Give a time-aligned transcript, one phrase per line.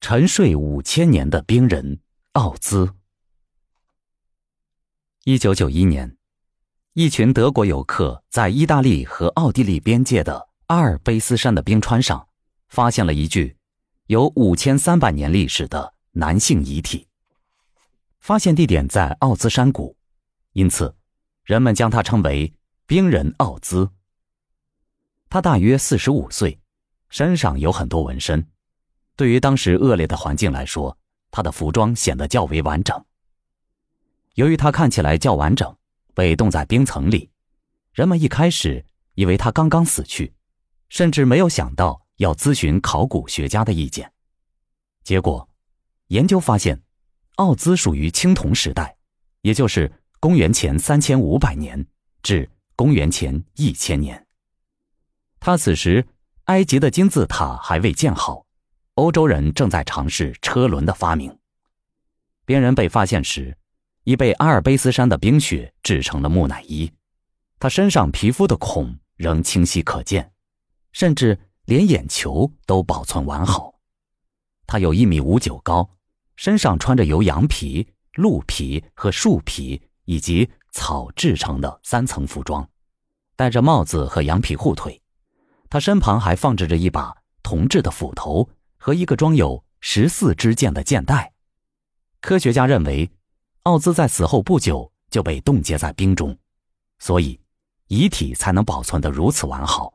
[0.00, 2.00] 沉睡五千年的冰人
[2.32, 2.94] 奥兹。
[5.24, 6.16] 一九九一年，
[6.94, 12.26] 一群德国游客在意大利和奥地利边界的阿尔卑斯山的冰川上，
[12.68, 13.58] 发现了一具
[14.06, 17.06] 有五千三百年历史的男性遗体。
[18.20, 19.94] 发现地点在奥兹山谷，
[20.54, 20.96] 因此
[21.44, 22.54] 人们将他称为
[22.86, 23.90] “冰人奥兹”。
[25.28, 26.58] 他大约四十五岁，
[27.10, 28.50] 身上有很多纹身。
[29.20, 30.96] 对于当时恶劣的环境来说，
[31.30, 33.04] 他的服装显得较为完整。
[34.36, 35.76] 由于他看起来较完整，
[36.14, 37.28] 被冻在冰层里，
[37.92, 38.82] 人们一开始
[39.16, 40.32] 以为他刚刚死去，
[40.88, 44.10] 甚至没有想到要咨询考古学家的意见。
[45.02, 45.46] 结果，
[46.06, 46.80] 研究发现，
[47.34, 48.96] 奥兹属于青铜时代，
[49.42, 51.86] 也就是公元前三千五百年
[52.22, 54.26] 至公元前一千年。
[55.38, 56.08] 他此时，
[56.44, 58.46] 埃及的金字塔还未建好。
[59.00, 61.34] 欧洲人正在尝试车轮的发明。
[62.44, 63.56] 别人被发现时，
[64.04, 66.92] 已被阿尔卑斯山的冰雪制成了木乃伊，
[67.58, 70.30] 他身上皮肤的孔仍清晰可见，
[70.92, 73.72] 甚至连眼球都保存完好。
[74.66, 75.88] 他有一米五九高，
[76.36, 82.68] 身上穿着由羊皮、鹿皮和树皮以及草制成的三层服装，
[83.34, 85.00] 戴着帽子和羊皮护腿。
[85.70, 88.46] 他身旁还放置着一把铜制的斧头。
[88.82, 91.34] 和一个装有十四支箭的箭袋，
[92.22, 93.10] 科学家认为，
[93.64, 96.34] 奥兹在死后不久就被冻结在冰中，
[96.98, 97.38] 所以
[97.88, 99.92] 遗体才能保存得如此完好。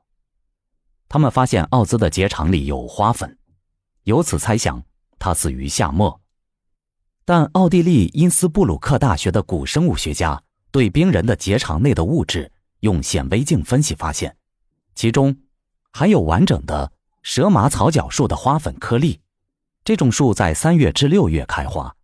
[1.10, 3.36] 他们发现奥兹的结肠里有花粉，
[4.04, 4.84] 由此猜想
[5.18, 6.22] 他死于夏末。
[7.26, 14.38] 但奥地利因斯布鲁克大学的古生物学家对冰人的结肠内的物质用显微镜分析发现，
[14.94, 15.36] 其中
[15.92, 16.92] 含有完整的。
[17.26, 19.20] 蛇麻草角树的花粉颗粒，
[19.84, 21.96] 这种树在三月至六月开花，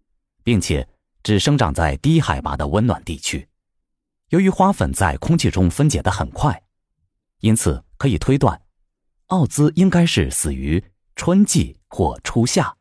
[0.43, 0.89] 并且
[1.21, 3.47] 只生长在低海拔的温暖地区。
[4.29, 6.63] 由于花粉在空气中分解的很快，
[7.41, 8.63] 因此可以推断，
[9.27, 10.83] 奥兹应该是死于
[11.15, 12.75] 春季或初夏。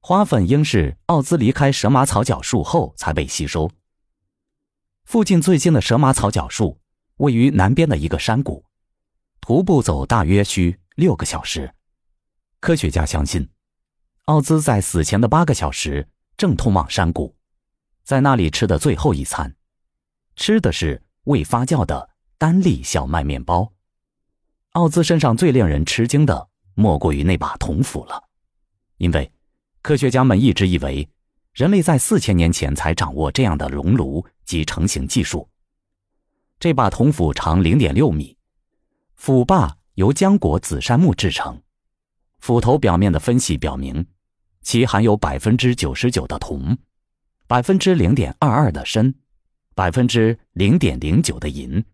[0.00, 3.70] 花粉应是奥兹离开蛇麻草角树后才被吸收。
[5.06, 6.78] 附近最近的蛇麻草角树
[7.16, 8.66] 位于南边的一个山谷，
[9.40, 10.78] 徒步走大约需。
[10.94, 11.74] 六个小时，
[12.60, 13.48] 科学家相信，
[14.26, 17.34] 奥兹在死前的八个小时正通往山谷，
[18.04, 19.56] 在那里吃的最后一餐，
[20.36, 23.72] 吃的是未发酵的单粒小麦面包。
[24.70, 28.22] 奥兹身上最令人吃惊的莫过于那把铜斧了，
[28.98, 29.32] 因为
[29.82, 31.08] 科学家们一直以为
[31.54, 35.48] 人类在四千年前才掌握这样的熔炉及成型技术。
[36.60, 38.38] 这把铜斧长零点六米，
[39.16, 39.76] 斧把。
[39.94, 41.62] 由浆果紫杉木制成，
[42.40, 44.04] 斧头表面的分析表明，
[44.60, 46.76] 其含有百分之九十九的铜，
[47.46, 49.14] 百分之零点二二的砷，
[49.72, 51.84] 百分之零点零九的银。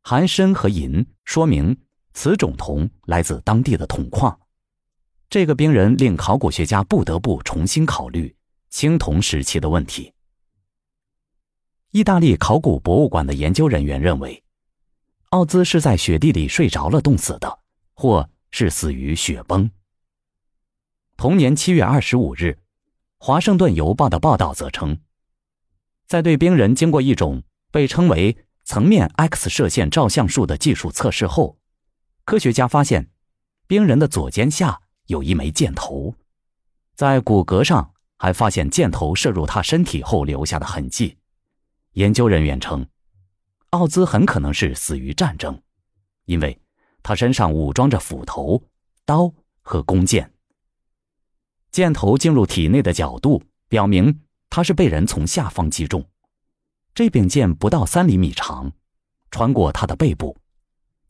[0.00, 1.76] 含砷和银说明
[2.14, 4.40] 此种铜来自当地的铜矿。
[5.28, 8.34] 这个冰人令考古学家不得不重新考虑
[8.70, 10.14] 青铜时期的问题。
[11.90, 14.42] 意大利考古博物馆的研究人员认为。
[15.30, 17.58] 奥兹是在雪地里睡着了冻死的，
[17.92, 19.70] 或是死于雪崩。
[21.18, 22.44] 同年七月二十五日，
[23.18, 24.98] 《华盛顿邮报》的报道则称，
[26.06, 31.58] 在对冰人经过一种被称为层面 X 射线照相术的技术测试后，
[32.24, 33.10] 科学家发现，
[33.66, 36.14] 冰人的左肩下有一枚箭头，
[36.94, 41.18] 在骨骼上还发现箭头射入他身体后留下的痕迹。
[41.92, 42.86] 研究人员称。
[43.70, 45.60] 奥兹很可能是死于战争，
[46.24, 46.58] 因为
[47.02, 48.62] 他身上武装着斧头、
[49.04, 49.30] 刀
[49.60, 50.32] 和弓箭。
[51.70, 56.02] 箭头进入体内的角度表明他是被人从下方击中。
[56.94, 58.72] 这柄剑不到三厘米长，
[59.30, 60.34] 穿过他的背部，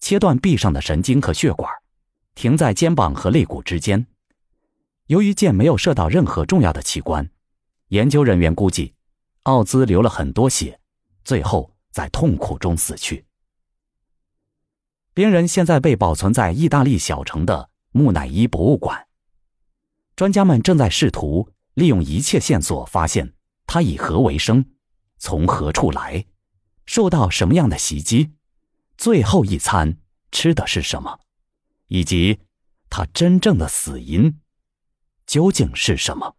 [0.00, 1.72] 切断臂上的神经和血管，
[2.34, 4.04] 停在肩膀和肋骨之间。
[5.06, 7.30] 由于箭没有射到任何重要的器官，
[7.90, 8.94] 研究人员估计，
[9.44, 10.80] 奥兹流了很多血，
[11.22, 11.72] 最后。
[11.90, 13.24] 在痛苦中死去。
[15.14, 19.08] 冰人现在被保存在意大利小城的木乃伊博物馆。
[20.14, 23.34] 专家们正在试图利用一切线索，发现
[23.66, 24.64] 他以何为生，
[25.18, 26.24] 从何处来，
[26.86, 28.32] 受到什么样的袭击，
[28.96, 29.98] 最后一餐
[30.30, 31.20] 吃的是什么，
[31.86, 32.40] 以及
[32.90, 34.40] 他真正的死因
[35.26, 36.36] 究竟是什么。